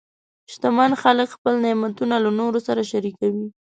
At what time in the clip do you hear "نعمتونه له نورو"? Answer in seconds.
1.65-2.59